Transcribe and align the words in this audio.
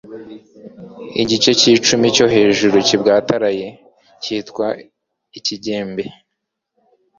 Igice 1.21 1.49
k'icumu 1.59 2.07
cyo 2.15 2.25
hejuru 2.35 2.75
kibwataraye 2.87 3.67
cyitwa 4.23 4.67
ikigembe 5.37 6.03